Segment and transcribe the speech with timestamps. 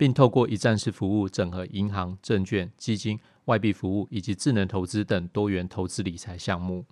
[0.00, 6.86] 并透过一站式服务，整合银行、证券、基金、外币服务以及智能投资等多元投资理财项目。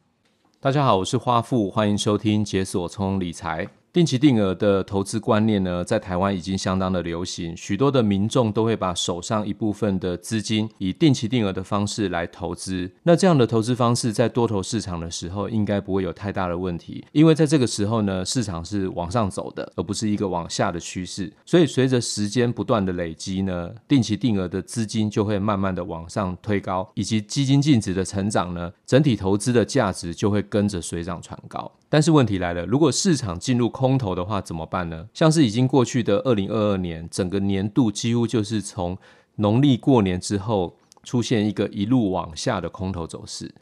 [0.60, 3.66] 大家好，我是花富，欢迎收听解锁从理财。
[3.92, 12.90] 定期定额的投资观念呢，在台湾已经相当的流行，许多的民众都会把手上一部分的资金以定期定额的方式来投资。
[13.02, 21.32] 那这样的投资方式在多头市场的时候，应该不会有太大的问题，因为在这个时候呢，市场是往上走的，而不是一个往下的趋势。
[21.46, 31.72] 所以随着时间不断的累积呢，定期定额的资金就会慢慢的往上推高，以及基金净值的成长呢，整体投资的价值就会跟着水涨船高。
[31.90, 35.08] 但是问题来了，如果市场进入空头的话怎么办呢？
[35.14, 38.98] 像是已经过去的二零二二年，整个年度几乎就是从
[39.36, 43.54] 农历过年之后出现一个一路往下的空头走势。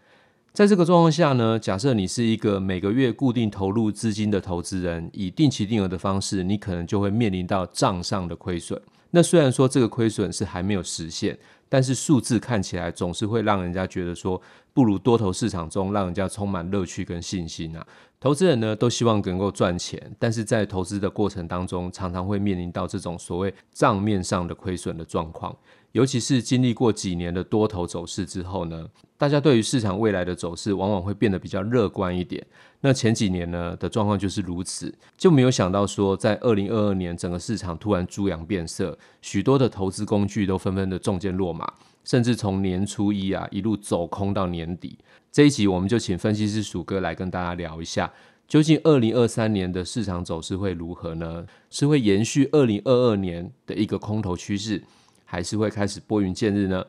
[0.54, 8.80] 在这个状况下呢，假设你是一个每个月固定投入资金的投资人，以定期定额的方式，你可能就会面临到账上的亏损。
[9.10, 14.40] 那虽然说这个亏损是还没有实现，但是数字看起来总是会让人家觉得说，
[14.72, 17.86] 不如多头市场中让人家充满乐趣跟信心啊。
[18.18, 25.54] 投资人呢都希望能够赚钱，但是在投资的过程当中，常常会面临到这种所谓账面上的亏损的状况。
[25.92, 28.86] 尤其是经历过几年的多头走势之后呢，
[29.16, 32.46] 大家对于市场未来的走势往往会变得比较乐观一点。
[32.80, 41.66] 那前几年呢的状况就是如此，就没有想到说在二零二二年整个市场突然猪羊变色，许多的投资工具都纷纷的中箭落马，
[42.04, 44.98] 甚至从年初一啊一路走空到年底。
[45.32, 48.12] 这一集我们就请分析师鼠哥来跟大家聊一下，
[48.46, 51.46] 究竟二零二三年的市场走势会如何呢？
[51.70, 54.82] 是会延续二零二二年的一个空头趋势，
[55.26, 56.82] 还是会开始拨云见日呢？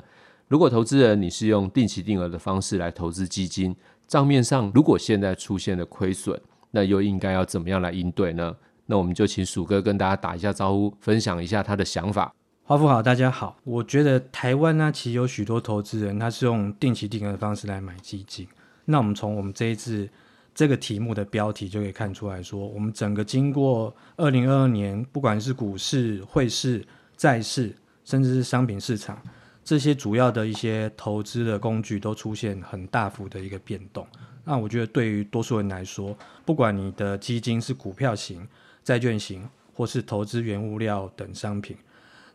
[0.48, 3.76] 如果投资人你是用定期定额的方式来投资基金，
[4.08, 6.40] 账面上如果现在出现了亏损，
[6.72, 8.56] 那又应该要怎么样来应对呢？
[8.86, 12.34] 那我们就请鼠哥跟大家打一下招呼，分享一下他的想法。
[12.64, 13.58] 花富好，大家好。
[13.66, 18.48] 我觉得台湾呢，其实有许多投资人，他是用定期定额的方式来买基金。
[18.86, 20.08] 那我们从我们这一次
[20.56, 26.86] 这个题目的标题就可以看出来说，我们整个经过二零二二年，不管是股市、汇市、
[27.18, 27.76] 债市，
[28.08, 29.22] 甚至是商品市场，
[29.66, 34.08] 这些主要的一些投资的工具都出现很大幅的一个变动。
[34.46, 38.48] 那我觉得对于多数人来说，不管你的基金是股票型、
[38.82, 41.76] 债券型，或是投资原物料等商品。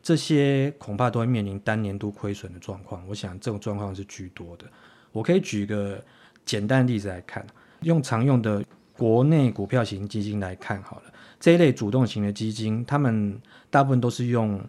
[0.02, 4.66] 这些恐怕都会面临单年度亏损的状况，我想这种状况是居多的。
[5.10, 5.98] 我可以举一个
[6.44, 7.46] 简单的例子来看，
[7.80, 8.62] 用常用的
[8.94, 11.04] 国内股票型基金来看好了，
[11.40, 13.40] 这一类主动型的基金，他们
[13.70, 14.62] 大部分都是用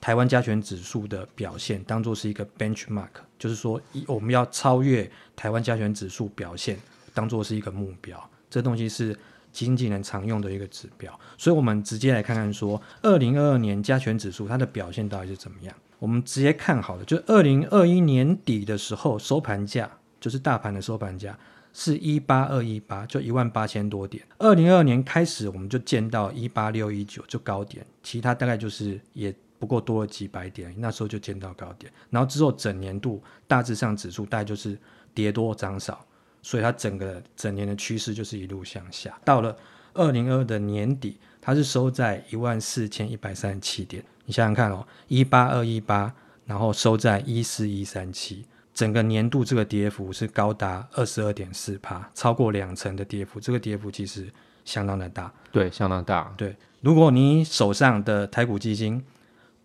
[0.00, 6.78] 台湾加权指数的表现当做是一个 benchmark，就是说一我们要超越台湾加权指数表现
[7.12, 9.16] 当做是一个目标，这东西是。
[9.52, 15.74] 经纪人常用的一个指标，所以我们直接来看看说，二零二二年加权指数它的表现到底是怎么样？
[15.98, 19.90] 我们直接看好了，就二零二一年底的时候收盘价，
[20.20, 21.36] 就是大盘的收盘价
[21.72, 24.24] 是一八二一八，就一万八千多点。
[24.38, 31.92] 二零二二年开始我们就见到一八六一九就高点，其他大概就是也不过多了几百点，那时候就见到高点。
[32.10, 34.76] 然后之后整年度大致上指数大概就是
[35.14, 36.04] 跌多涨少。
[36.42, 39.54] 所以它整个整年的趋势就是一路向下，到了
[39.92, 44.02] 二零二二的年底，它是收在一万四千一百三十七点。
[44.24, 46.10] 你想想看哦，一八二一八，
[46.46, 53.38] 然后收在一四一三七，整个年度这个跌幅是高达二十二点四趴，超过两成的跌幅。
[53.38, 54.26] 这个跌幅其实
[54.64, 56.32] 相当的大，对，相当大。
[56.38, 59.04] 对，如果你手上的台股基金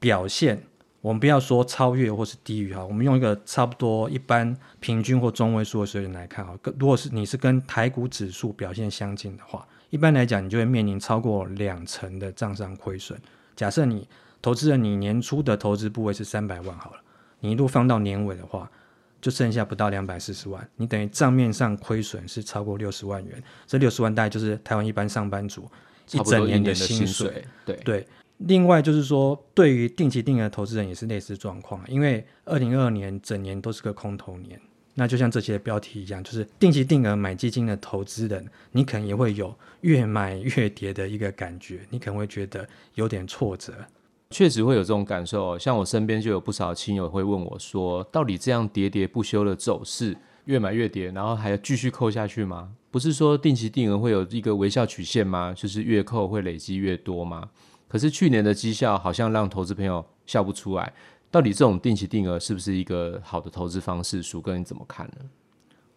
[0.05, 0.61] 表现，
[1.01, 6.55] 我们不要说超越或是低于哈，我们用一个差不多一般平均或中位数的水准来看哈。
[6.77, 13.19] 如果是你是跟台股指数表现相近的话，一般来讲你就会面临超过两成的账上亏损。
[13.55, 14.07] 假设你
[14.43, 17.01] 投资人你年初的投资部位是三百万好了，
[17.39, 18.69] 你一路放到年尾的话，
[19.19, 23.43] 就剩下不到两百四十万，你等于账面上亏损是超过六十万元。
[23.65, 25.67] 这六十万大概就是台湾一般上班族
[26.11, 27.43] 一整年的薪水。
[27.65, 28.07] 对对。
[28.37, 34.59] 另外就是说，对于定期定额投资人也是类似状况，因为二零二二年整年都是个空头年。
[34.97, 43.73] 那就像这些标题一样，就是定期定额买基金的投资人，你可能也会有越买越跌的一个感觉，你可能会觉得有点挫折。
[44.29, 50.15] 确实会有这种感受，像我身边就有不少亲友会问我说，到底这样喋喋不休的走势，
[50.45, 52.71] 越买越跌，然后还要继续扣下去吗？
[52.89, 55.53] 不是说定期定额会有一个微笑曲线吗？
[55.53, 57.49] 就是越扣会累积越多吗？
[57.95, 60.91] 可是去年的绩效好像让投资朋友笑不出来。
[61.31, 64.21] 到底这种定期定额是不是一个好的投资方式？
[64.21, 65.25] 鼠哥你怎么看呢？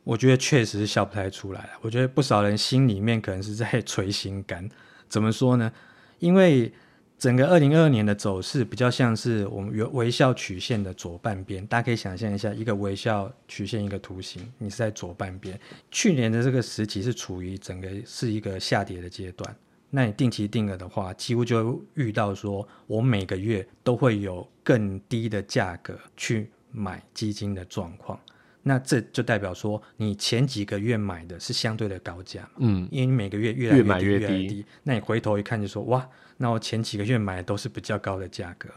[0.04, 1.70] 我觉得确实是笑不太出来。
[1.80, 4.70] 我觉得不少人心里面可能是在捶心肝。
[5.08, 5.72] 怎么说呢？
[6.20, 6.72] 因为
[7.18, 15.58] 整个二零二二年的走势比较像是我们有微笑曲线的左半边，大家可以想象一下，一个微笑曲线一个图形，你是在左半边。
[15.90, 19.56] 去年的这个时期是处于整个是一个下跌的阶段。
[19.90, 28.20] 那你定期定额的话，几乎就遇到说，我每个月都会有更低的价格去买基金的状况。
[28.62, 34.66] 那这就代表说，你前几个月买的是相对的高价，嗯，因为你每个月越来越低，越来越低。
[34.82, 36.06] 那你回头一看，就说哇，
[36.36, 38.68] 那我前几个月买的都是比较高的价格。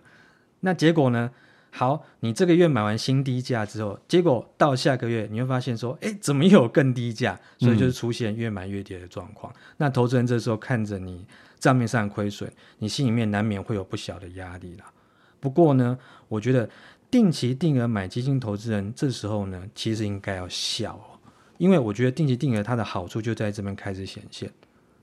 [0.62, 1.30] 那结果呢？
[1.74, 7.40] 好，你这个月买完新低价之后，结果到下个月你会发现说，哎，怎么又有更低价？
[7.58, 9.52] 所以就是出现越买越跌的状况。
[9.54, 11.26] 嗯、那投资人这时候看着你
[11.60, 14.92] 账面上亏损，你心里面难免会有不小的压力啦。
[15.40, 15.98] 不过呢，
[16.28, 16.70] 我觉得
[17.10, 21.18] 定期定额买基金投资人这时候呢，其实应该要笑哦，
[21.58, 24.52] 因为我觉得定期定额它的好处就在这边开始显现。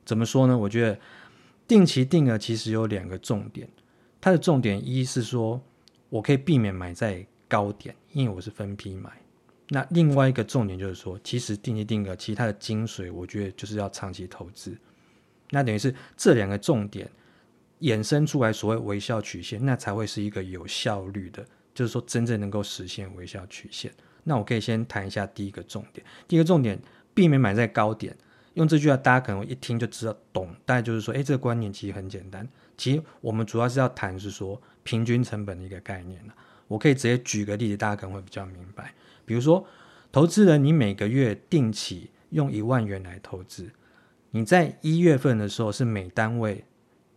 [0.05, 0.57] 怎么说呢？
[0.57, 0.99] 我觉得
[1.67, 3.67] 定期定额其实有两个重点，
[4.21, 5.59] 它的重点一是说。
[6.09, 9.11] 我可以避免买在高点，因为我是分批买。
[9.71, 14.75] 那另外一个重点就是说，其实定期定额其他的精髓，我觉得就是要长期投资。
[15.51, 17.11] 那等于是这两个重点
[17.81, 21.45] 衍生出来所谓微笑曲线，那才会是一个有效率的，
[21.75, 23.93] 就是说真正能够实现微笑曲线。
[24.25, 26.07] 那我可以先谈一下第一个重点。
[26.27, 26.81] 第一个重点，
[27.13, 28.17] 避免买在高点。
[28.55, 30.55] 用这句话，大家可能一听就知道懂。
[30.65, 32.49] 大概就是说，诶，这个观念其实很简单。
[32.77, 34.61] 其实我们主要是要谈是说。
[34.89, 36.19] 平均成本的一个概念，
[36.67, 38.95] 我可以直接举个例子，大家可能会比较明白。
[39.27, 39.63] 比如说，
[40.11, 43.71] 投资人你每个月定期用一万元来投资，
[44.31, 46.65] 你在一月份的时候是每单位，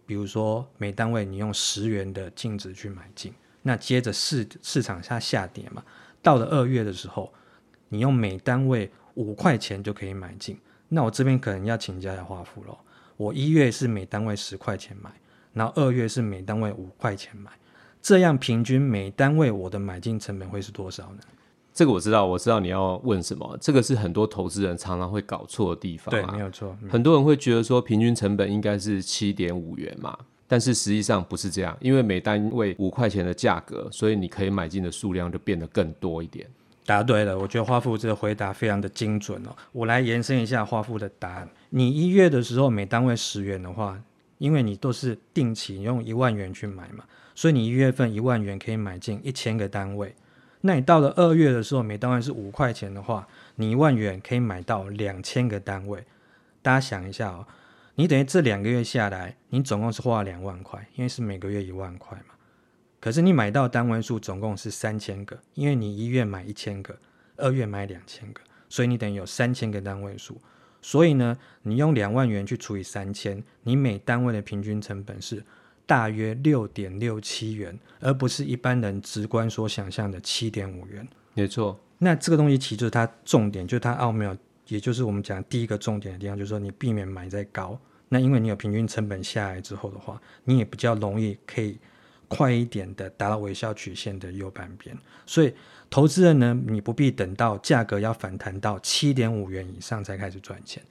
[0.05, 5.81] 比如说每单位你用十元的净值去买进，那接着市市场下下跌嘛，
[6.21, 7.33] 到了二月的时候，
[7.87, 10.59] 你用每单位五块钱就可以买进，
[10.89, 12.77] 那我这边可能要请教一下华富喽，
[13.15, 15.09] 我一月是每单位十块钱买，
[15.53, 17.49] 然后二月是每单位五块钱买。
[18.01, 21.19] 这样平均每单位我的买进成本会是多少呢？
[21.73, 23.57] 这个我知道，我知道你要问什么。
[23.61, 26.09] 这个是很多投资人常常会搞错的地方。
[26.09, 26.75] 对，没有错。
[26.89, 30.17] 很多人会觉得说平均成本应该是七点五元嘛，
[30.47, 36.45] 但是实际上不是这样，因为每单位五块钱的价格，所以你可以买进的数量就变得更多一点。
[36.85, 39.55] 答对了，我觉得花富这个回答非常的精准哦。
[39.71, 41.47] 我来延伸一下花富的答案。
[41.69, 43.97] 你一月的时候每单位十元的话，
[44.39, 47.05] 因为你都是定期用一万元去买嘛。
[47.41, 50.13] 所以你一月份一万元可以买进一千个单位，
[50.61, 56.03] 那你到了二月的时候，每单位是五块钱的话，你一万元可以买到两千个单位。
[56.61, 57.47] 大家想一下哦，
[57.95, 62.35] 你等于这两个月下来，你总共是花了两万块，因为是每个月一万块嘛。
[62.99, 66.95] 可是你买到单位数总共是三千个，因为你一月买一千个，
[67.37, 70.39] 二月买两千个，所以你等于有三千个单位数。
[70.79, 75.43] 所以呢，你用两万元去除以三千，你每单位的平均成本是。
[75.91, 81.05] 大约六点六七元，而不是一般人直观所想象的七点五元。
[81.33, 84.33] 没错，那这个东西其实就是它重点，就是它奥妙，
[84.69, 87.77] 也就是我们讲第一个重点的地方，就是说你避免买在高。
[88.07, 91.77] 那因为你有平均成本下来之后的话，你也比较容易可以
[92.29, 94.97] 快一点的达到微笑曲线的右半边。
[95.25, 95.53] 所以
[95.89, 100.81] 投资人呢，你不必等到价格要反弹到七点五元以上才开始赚钱。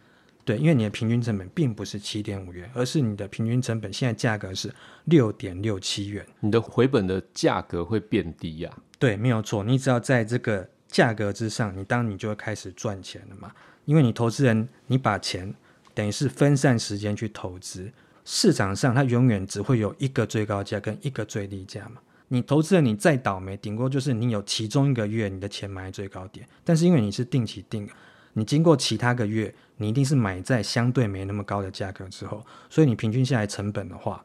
[0.45, 4.73] 对，因为你的平均成本并不是七点五元，而是你的平均成本现在价格是
[5.05, 8.83] 六点六七元，你的回本的价格会变低呀、啊。
[8.99, 13.53] 对，没有错，你只要在这个价格之上，你当你就会开始赚钱了嘛。
[13.85, 15.55] 因为你投资人，你把钱
[15.95, 17.93] 等于是分散时间去投资，
[18.25, 22.01] 市场上它永远只会有一个最高价跟一个最低价嘛。
[22.29, 27.91] 你投资人你再倒霉，顶多就是你有其中一个月你的钱买最高点，但是因为你是定期定额。
[28.33, 34.25] 你经过其他个月，你一定是买在相对没那么高的价格之后，所以你平均下来成本的话，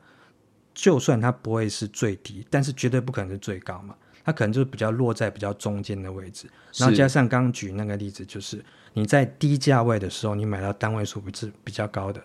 [0.73, 3.95] 就算它不会是最低，但是绝对不可能是最高嘛。
[4.23, 6.47] 它可能就是比较落在比较中间的位置。
[6.77, 12.19] 然后加上刚刚举那个例子，就是你在低价位的时候，你买到单位数不是比较高的，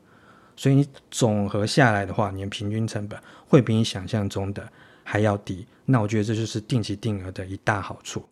[0.57, 4.67] 所以你总和下来的话，你的平均成本会比你想象中的
[5.05, 5.67] 还要低。
[5.85, 8.27] 那我觉得这就是定期定额的一大好处。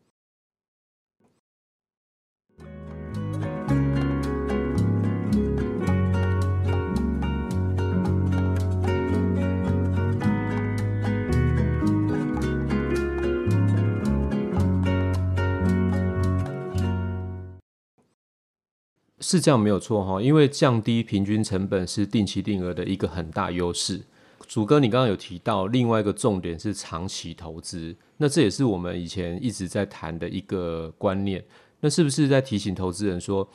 [19.20, 24.00] 是这样没有错哈，因为降低平均成本是定期定额的一个很大优势。
[24.46, 31.44] 祖哥，你刚刚有提到另外一个重点是长期投资，那这也是我们以前一直在谈的一个观念。
[31.80, 33.46] 那是不是在提醒投资人说，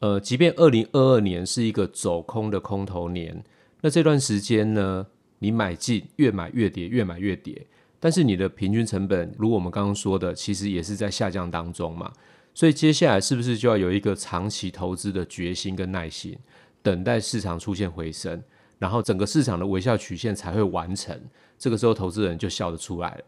[0.00, 3.42] 呃，即便二零二二年是一个走空的空头年，
[3.80, 5.06] 那这段时间呢，
[5.38, 7.66] 你买进越买越跌，越买越跌，
[7.98, 12.12] 但是你的平均成本，如我们刚刚说的，其实也是在下降当中嘛。
[12.54, 16.38] 所以接下来是不是就要有一个长期投资的决心跟耐心，
[16.82, 18.40] 等待市场出现回升，
[18.78, 21.20] 然后整个市场的微笑曲线才会完成。
[21.58, 23.24] 这个时候投资人就笑得出来了。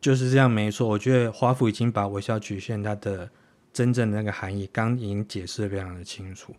[0.00, 0.88] 就是这样，没错。
[0.88, 3.28] 我觉得华富已经把微笑曲线它的
[3.72, 6.54] 真正的那个含义，刚已经解释得非常的清楚。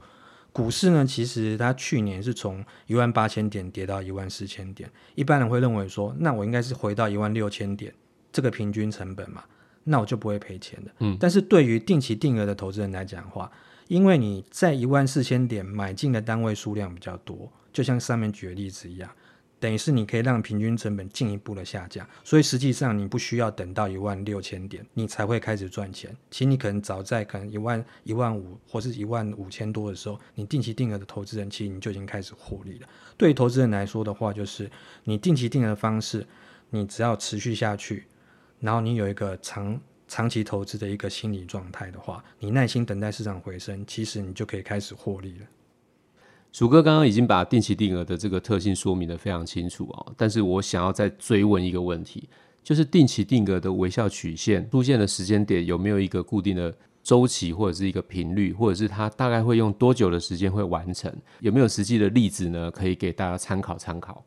[0.51, 7.93] 股市呢，其实它去年是从一万八千点跌到一万四千点，一般人会认为说，那我应该是回到一万六千点
[8.31, 9.43] 这个平均成本嘛。
[9.89, 10.91] 那我就不会赔钱的。
[10.99, 13.49] 嗯，但是对于定期定额的投资人来讲的话，
[13.87, 19.09] 因为你在一万四千点买进的单位数量比较多，就像上面举的例子一样，
[19.59, 22.05] 等于是你可以让平均成本进一步的下降。
[22.23, 26.13] 所以实际上你不需要等到一万六千点，你才会开始赚钱。
[26.29, 32.87] 其实你可能早在可能一万一万五或是一万五千多的时候，你定期定额的投资人其实你就已经开始获利了。
[33.15, 34.69] 对于投资人来说的话，就是
[35.05, 36.27] 你定期定额的方式，
[36.71, 38.05] 你只要持续下去。
[38.59, 45.45] 然后你有一个长长期投资的一个心理状态的话，你耐心等待市场回升，其实你就可以开始获利了。
[46.53, 52.27] 鼠哥刚刚已经把定期定额的这个特性说明得非常清楚哦，但是我想要再追问一个问题，
[52.63, 61.13] 就是定期定额的微笑曲线出现的时间点有没有一个固定的周期或者是一个频率，或者是它大概会用多久的时间会完成？
[61.41, 62.71] 有没有实际的例子呢？
[62.71, 64.25] 可以给大家参考参考。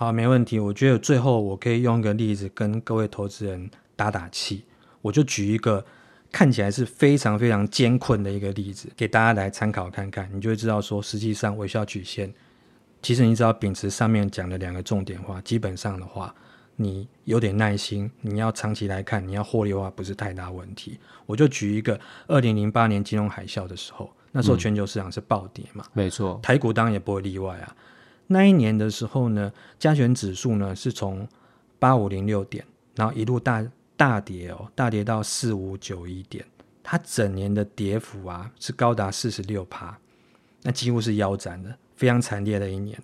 [0.00, 0.58] 好，没问题。
[0.58, 4.64] 我觉得最后我可以用一个例子跟各位投资人打打气。
[5.02, 5.84] 我就举一个
[6.32, 12.32] 看起来是非常非常艰困的一个例子，给大家来参考看看，你就会知道说，实际上微笑曲线，
[13.02, 16.34] 其实你只要秉持上面讲的两个重点话，基本上的话，
[16.76, 20.98] 你有点耐心，你要长期来看，你要获利的话，不是太大问题。
[21.26, 27.76] 我就举一个二零零八年金融海啸的时候，那时候全球市场是暴跌嘛，没错，台股当然也不会例外啊。
[28.32, 31.26] 那一年的时候呢，加权指数呢是从
[31.80, 36.44] 八五零六点，然后一路大大跌哦，大跌到四五九一点，
[36.80, 39.98] 它整年的跌幅啊是高达四十六趴，
[40.62, 42.96] 那几乎是腰斩的，非常惨烈的一年。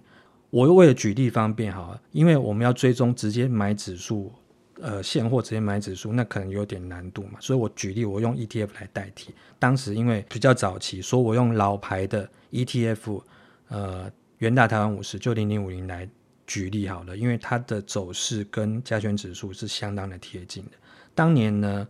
[0.51, 4.33] 我又为了举例方便哈，因为我们要追踪直接买指数，
[4.81, 9.35] 呃，现货直接买指数，那可能有点难度嘛，所以我举例，我用 ETF 来代替。
[9.59, 13.23] 当时因为比较早期，所以我用老牌的 ETF，
[13.71, 14.09] 呃。
[14.39, 16.09] 元大台湾五十就零零五零来
[16.47, 20.73] 举例好了，因为它的走势跟加权指数是相当的贴近的。
[21.15, 21.89] 当年呢，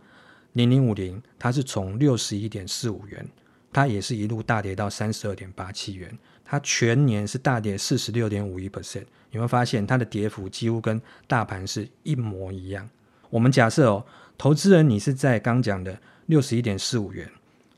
[0.53, 3.27] 零零五零它是从六十一点四五元，
[3.73, 9.05] 它也是一路大跌到三十二点八七元，它全年是大跌四十六点五一 percent。
[9.29, 12.89] 你会发现它的跌幅几乎跟大盘是一模一样？
[13.29, 14.05] 我们假设哦，
[14.37, 17.29] 投资人你是在刚讲的六十一点四五元，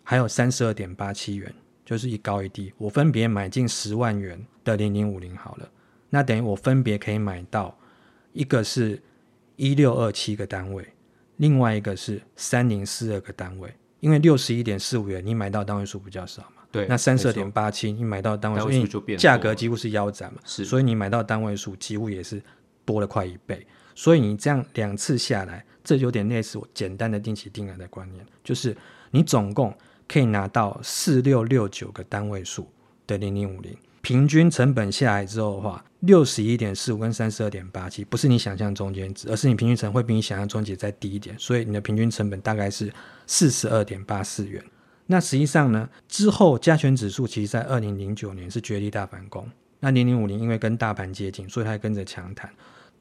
[0.03, 1.51] 还有三十二点八七元。
[1.89, 5.67] 就是一高一低，我分别买进十万元的零零五零好了，
[6.11, 7.75] 那等于我分别可以买到
[8.31, 9.01] 一个是
[9.55, 10.85] 一六二七个单位，
[11.37, 13.73] 另外一个是三零四二个单位。
[14.01, 22.39] 因为六十一点四五元，你买到单位数比较少嘛，对，那三十二点八七，你买到单位数，因为价格几乎是腰斩嘛，是，所以你买到单位数几乎也是
[22.85, 23.65] 多了快一倍。
[23.95, 28.77] 所以你这样两次下来，这有点类似我简单的定期定额的观念，就是
[29.09, 29.75] 你总共。
[30.09, 32.67] 可以拿到四六六九个单位数
[33.05, 42.91] 的零零五零，平均成本下来之后的话，六十一点四五跟三十二点八七，不是你想象中间值，而是你平均成本会比你想象中间值再低一点，所以你的平均成本大概是
[43.27, 44.63] 四十二点八四元。
[45.05, 49.47] 那实际上呢，之后加权指数其实在二零零九年是绝地大反攻，
[49.79, 52.49] 那零零五零因为跟大盘接近，所以它跟着强弹。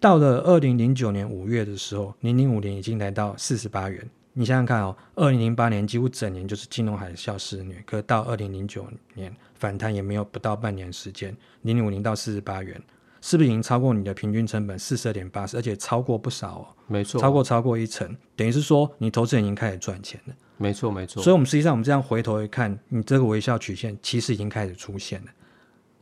[0.01, 4.09] 到了二零零九年五月的时候，零零五零已经来到四十八元。
[4.35, 12.81] 你想想看哦，二零零八年几乎整年就是金融海啸肆虐，可到二零零九年反弹也没有不到半年时间，零零五零到四十八元，
[13.21, 16.67] 是不是已经超过你的平均成本四十二点八四，而且超过不少哦？
[16.87, 20.35] 没错，超过超过一成，等于是说你投资人已经开始赚钱了。
[20.57, 21.23] 没错没错。
[21.23, 25.31] 所以，我们实际上我们这样回头一看，你这个微笑曲线其实已经开始出现了，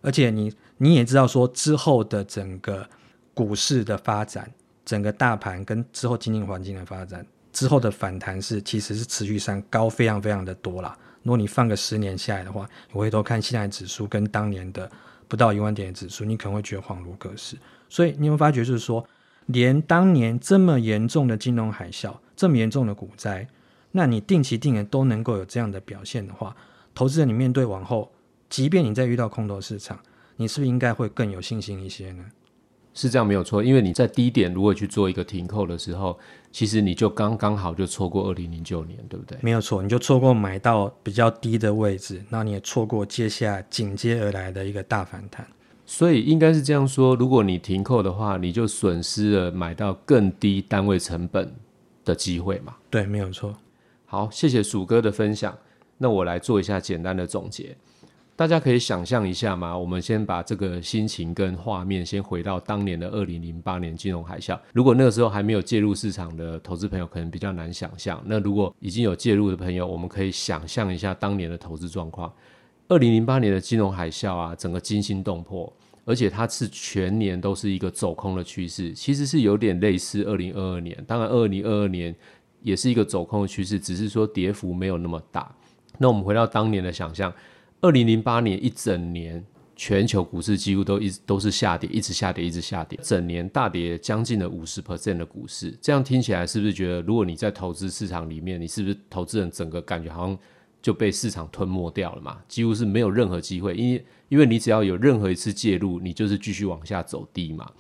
[0.03, 2.87] 而且你你也知道说之后的整个
[3.33, 4.51] 股市的发展，
[4.85, 10.95] 整个大盘跟之后经济环境的发展之后的反弹是其实是持续上高非常非常的多啦。
[11.23, 14.91] 如果你放个十年下来的话，你回头看现在指数跟当年的
[15.27, 17.57] 不到一万点的指数，你可能会觉得恍如隔世。
[17.89, 19.03] 所以你有没有发觉，就是说，
[19.47, 23.49] 连当年这么严重的金融海啸、这么严重的股灾，
[23.93, 26.55] 那你定期定额都能够有这样的表现的话，
[26.95, 28.13] 投资人你面对往后，
[28.51, 29.99] 即便你再遇到空头市场，
[30.37, 32.27] 你是不是应该会更有信心一些呢？
[32.97, 36.19] 是这样没有错，因为你在低点如果去做一个停扣的时候，
[36.51, 39.37] 其实你就刚刚好就错过二零零九年，对不对？
[39.43, 45.47] 没有错，你就错过买到比较低的位置，那你也错过接下来紧接而来的一个大反弹。
[45.85, 51.55] 所以应该是这样说，如果你停扣的话，你就损失了买到更低单位成本
[52.03, 52.75] 的机会嘛。
[52.89, 53.55] 对，没有错。
[54.07, 55.55] 好，谢谢鼠哥的分享。
[55.99, 57.77] 那我来做一下简单的总结。
[58.37, 59.77] 大家可以想象一下吗？
[59.77, 64.61] 我们先把这个心情跟画面先回到当年的二零零八年金融海啸。
[64.75, 68.23] 如果那个时候还没有介入市场的投资朋友，可能比较难想象。
[68.27, 72.31] 那如果已经有介入的朋友，我们可以想象一下当年的投资状况。
[72.89, 75.73] 二零零八年的金融海啸啊，整个惊心动魄，
[76.05, 81.03] 而且它是全年都是一个走空的趋势，其实是有点类似二零二二年。
[81.07, 82.15] 当然，二零二二年
[82.61, 85.51] 也是一个走空的趋势，只是说跌幅没有那么大。
[85.97, 87.33] 那我们回到当年的想象。
[87.81, 89.45] 二零零八年一整年，
[89.77, 95.77] 全球股市几乎都一直都是下跌，一直下跌，一直下跌，整年大跌将近了五十 percent 的股市。
[95.81, 100.39] 这样听起来是不是觉得，如果你在投资市场里面，你是不是投资人整个感觉好像
[100.81, 102.39] 就被市场吞没掉了嘛？
[102.49, 107.71] 几乎是没有任何机会，因为因为你只要有任何一次介入，你就是继续往下走低嘛。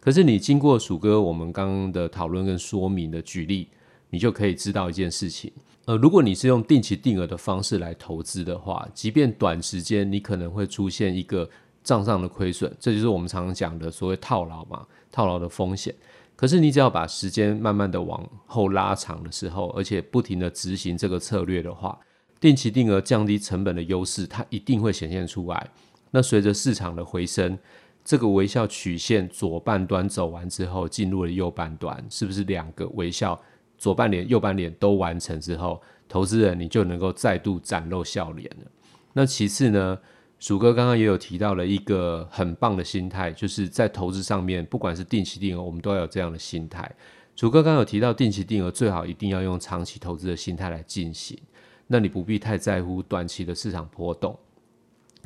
[0.00, 3.68] 可是你经过鼠哥我们刚刚的讨论跟说明的举例，
[4.10, 5.52] 你就可以知道一件事情。
[5.86, 11.48] 呃，如果你是用定期定额的方式来投资的话，即便短时间你可能会出现一个
[11.84, 15.94] 账上的亏损，这就是我们常常讲的所谓套牢嘛，套牢的风险。
[16.34, 21.96] 可是你只要把时间慢慢的往后拉长的时候，而且不停的执行这个策略的话，
[22.40, 25.70] 定期定额降低成本的优势，它一定会显现出来。
[26.10, 27.56] 那随着市场的回升，
[28.04, 33.40] 这个微笑曲线左半端走完之后，进入了右半端，是不是两个微笑？
[33.78, 38.70] 左半脸、右半脸都完成之后，投资人你就能够再度展露笑脸了。
[39.12, 39.98] 那其次呢，
[40.38, 46.90] 鼠哥刚刚也有提到了一个很棒的心态，就是在投资上面，不管是定期定额，我们都要有这样的心态。
[47.34, 51.38] 鼠哥刚有提到，定期定额最好一定要用长期投资的心态来进行，
[51.86, 54.38] 那你不必太在乎短期的市场波动，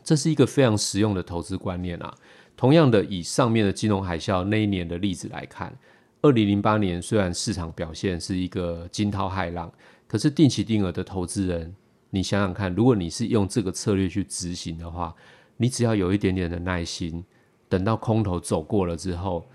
[0.02, 2.14] 这是一个非常实用的投资观念啊。
[2.56, 5.76] 同样的，以上面的金融海啸那一年的例子来看。
[6.22, 9.72] 二零零八年虽然市场表现是一个惊涛骇浪，
[10.06, 11.74] 可是定期定额的投资人，
[12.10, 15.14] 你想想看，如果你是用这个策略去执行的话，
[15.56, 17.24] 你只要有一点点的耐心，
[17.70, 19.46] 等到空头走过了之后，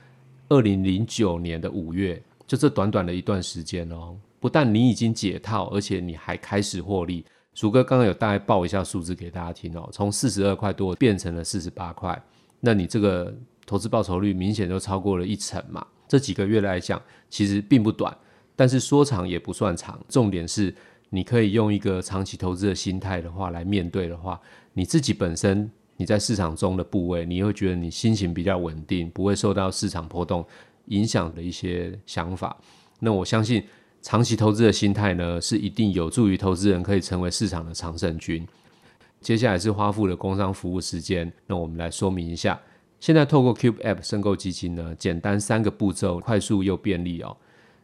[0.50, 7.24] 二零零九年的五月，就这短短的一段时间哦，不但你已经解套，而且你还开始获利。
[7.54, 12.20] 薯哥刚刚有大概报一下数字给大家听哦，从四十二块多变成了四十八块，
[12.60, 13.32] 那你这个
[13.68, 15.86] 投资报酬率明显就超过了一成嘛。
[16.08, 18.16] 这几个月来讲，其实并不短，
[18.56, 20.00] 但是说长也不算长。
[20.08, 20.74] 重点是，
[21.10, 24.40] 你可以用一个长期投资的心态的话来面对的话，
[24.74, 30.46] 你自己本身你在市场中的部位，你会觉得你心情比较稳定，不会受到市场波动
[30.88, 32.56] 影响的一些想法。
[33.00, 33.64] 那我相信，
[34.02, 38.46] 长期投资的心态呢，是一定有助于投资人可以成为市场的常胜军。
[39.22, 42.60] 接下来是花富的工商服务时间，那我们来说明一下。
[43.06, 47.38] 现在透过 Cube App 申购基金呢，简单三个步骤，快速又便利哦。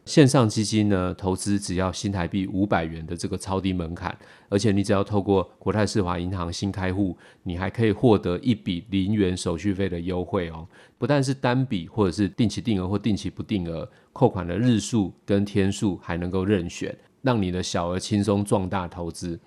[0.04, 10.66] 线上基金呢，投资只要新台币五百元的这个超低门槛，而且你只要透过国泰世华银行新开户，你还可以获得一笔零元手续费的优惠哦。
[10.98, 19.38] 不但是单笔或者是定期定额或定期不定额，扣款的日数跟天数还能够任选，让你的小额轻松壮大投资。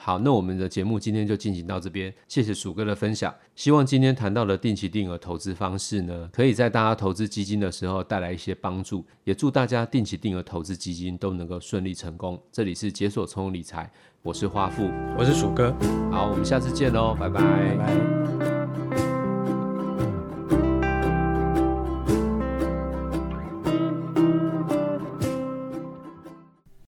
[0.00, 3.34] 好，那我们的节目今天就进行到这边，谢谢鼠哥的分享。
[3.56, 12.40] 希望今天谈到的定期定额投资方式呢，可以在大家投资基金的时候带来一些帮助，也祝大家定期定额投资基金都能够顺利成功。
[12.52, 13.90] 这里是解锁聪理财，
[14.22, 15.74] 我是花富，我是鼠哥，
[16.12, 17.40] 好，我们下次见喽，拜拜。
[17.40, 19.07] 拜拜。